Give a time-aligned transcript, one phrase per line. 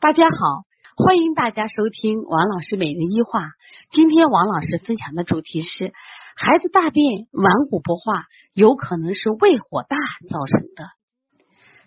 [0.00, 0.62] 大家好，
[0.96, 3.42] 欢迎大家收听王老师每日一话。
[3.90, 5.92] 今天王老师分享的主题是：
[6.36, 9.96] 孩子大便顽固不化，有可能是胃火大
[10.30, 10.84] 造成的。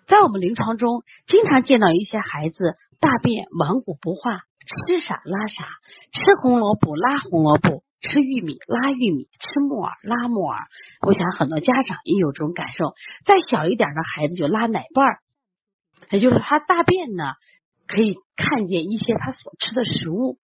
[0.06, 4.40] 在我们临床中，经常见到一些孩子大便顽固不化，
[4.86, 5.64] 吃啥拉啥，
[6.12, 10.66] 吃红萝卜拉红萝卜，吃玉米拉玉米，吃木耳拉木耳。
[11.06, 12.92] 我想很多家长也有这种感受。
[13.24, 15.18] 再小一点的孩子就拉奶瓣儿，
[16.10, 17.24] 也就是他大便呢。
[17.94, 20.38] 可以看见一些他所吃的食物。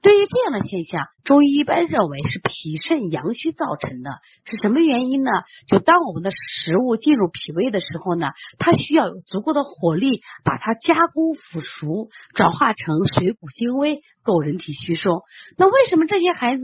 [0.00, 4.10] 对于这样的现象，中医一般认为是脾肾阳虚造成的。
[4.46, 5.30] 是什么原因呢？
[5.68, 15.22] 就当我们的食物进入脾胃的时候呢，它需要有足够的火力把它加工腐熟，转化成水谷精微，够人体吸收。
[15.58, 16.62] 那为什么这些孩子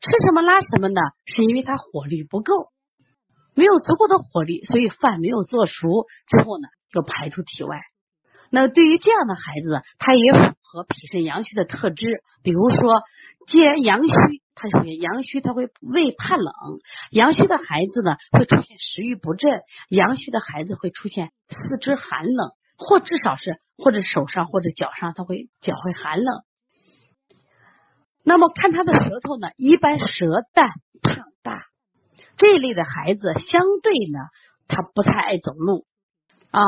[0.00, 1.00] 吃什么拉什么呢？
[1.26, 2.70] 是因为他火力不够，
[3.54, 7.78] 没有足够的火力，所以饭没有做熟之后呢，就排出体外。
[8.50, 12.22] 那对于这样的孩子，他也符合脾肾阳虚的特质。
[12.42, 13.02] 比如说，
[13.46, 14.14] 既然阳虚，
[14.54, 16.52] 他就会阳虚，他会胃怕冷。
[17.10, 19.50] 阳虚的孩子呢，会出现食欲不振。
[19.90, 26.42] 阳虚的孩子会出现四肢寒冷，或至少是或者手上或者脚上，他会脚会寒冷。
[28.24, 30.70] 那么看他的舌头呢，一般舌淡
[31.02, 31.64] 胖大，
[32.36, 34.18] 这一类的孩子相对呢，
[34.68, 35.86] 他不太爱走路。
[36.50, 36.62] 啊，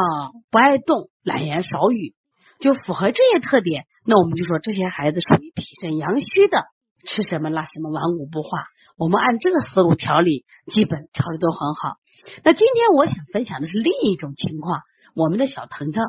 [0.50, 2.14] 不爱动，懒言少语，
[2.60, 3.84] 就符合这些特点。
[4.04, 6.64] 那我们就说这些孩子属于脾肾阳虚的，
[7.06, 8.50] 吃什么拉什么，顽固不化。
[8.98, 11.96] 我们按这个思路调理，基本调理都很好。
[12.44, 14.80] 那今天我想分享的是另一种情况。
[15.14, 16.04] 我们的小腾腾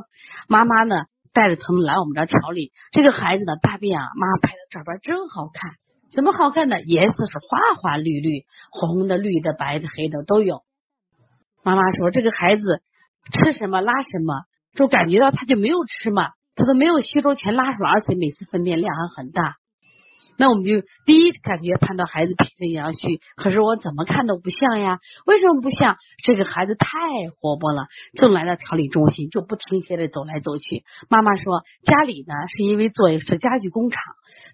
[0.50, 2.74] 妈妈呢，带着腾腾来我们这调理。
[2.92, 5.72] 这个孩子的大便啊，妈拍的照片真好看。
[6.14, 6.82] 怎么好看呢？
[6.82, 10.64] 颜色是花花绿绿，红的、绿的、白的、黑的都有。
[11.64, 12.82] 妈妈说这个孩子。
[13.32, 19.56] 吃什么拉什么，就感觉到他就没有吃嘛，他都没有吸收全拉出来，而且每次分娩量还很大。
[20.38, 24.98] 那我们就第一感觉判断孩子脾肾阳虚，可是我怎么看都不像呀？
[25.28, 25.98] 为什么不像？
[26.24, 26.88] 这个孩子太
[27.38, 27.86] 活泼了，
[28.18, 30.84] 正来到调理中心就不停歇的走来走去。
[31.10, 34.02] 妈妈说家里呢是因为做是家具工厂，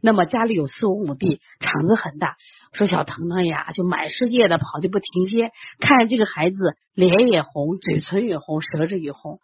[0.01, 2.35] 那么家里有四五亩地，场子很大。
[2.73, 5.51] 说小腾腾呀，就满世界的跑，就不停歇。
[5.79, 9.39] 看这个孩子脸也红，嘴唇也红，舌质也红，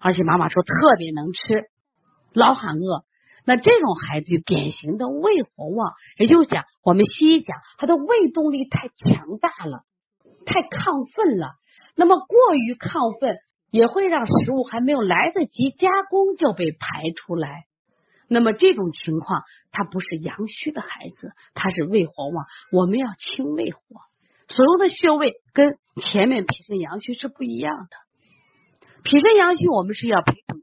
[0.00, 1.64] 而且妈妈说特别能吃，
[2.32, 3.04] 老喊饿。
[3.46, 9.82] 那这种孩子就典型的胃火旺，也就是讲，我们西医讲他的胃动力太强大了，
[10.46, 11.52] 太亢奋了。
[11.94, 13.36] 那么过于亢奋
[13.70, 17.66] 也会让食物还没有来得及加工就被排出来。
[18.34, 22.46] 那么这种情况，他不是阳虚的孩子，他是胃火旺。
[22.72, 23.80] 我们要清胃火，
[24.48, 27.96] 所有的穴位跟前面脾肾阳虚是不一样的。
[29.04, 30.56] 脾肾阳虚，我们是要培补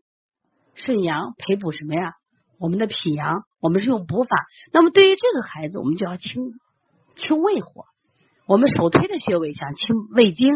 [0.75, 2.15] 肾阳，培补什么呀？
[2.59, 4.35] 我们的脾阳，我们是用补法。
[4.73, 6.51] 那么对于这个孩子，我们就要清
[7.15, 7.85] 清胃火。
[8.47, 10.49] 我们首推的穴位像清胃经，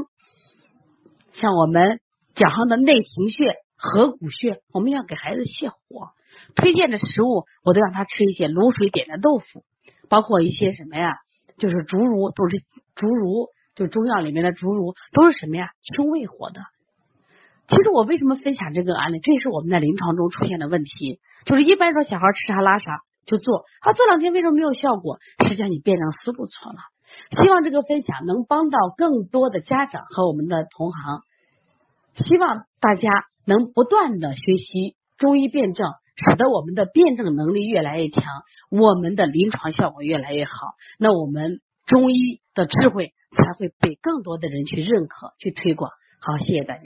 [1.31, 2.01] 像我们
[2.35, 6.09] 脚上的内庭穴、合谷穴，我们要给孩子泻火。
[6.55, 9.63] 推荐的食物，我都让他吃一些卤水点的豆腐，
[10.09, 11.13] 包括一些什么呀？
[11.57, 12.57] 就是竹茹，都是
[12.95, 15.69] 竹茹，就中药里面的竹茹，都是什么呀？
[15.81, 16.61] 清胃火的。
[17.67, 19.19] 其实我为什么分享这个案例？
[19.19, 21.19] 这也是我们在临床中出现的问题。
[21.45, 25.17] 就是一般说小孩吃啥拉啥就做，他做两天为什么没有效果？
[25.43, 26.77] 实际上你辩证思路错了。
[27.31, 31.21] 希望这个分享能帮到更多的家长和我们的同行，
[32.15, 33.09] 希望大家
[33.45, 35.87] 能不断的学习中医辩证。
[36.17, 38.23] 使得我们的辩证能力越来越强，
[38.71, 40.51] 我们的临床效果越来越好，
[40.97, 45.91] 那我们中医的智慧才会被更多的人去认可、去推广。
[46.21, 46.83] 好，谢谢大家。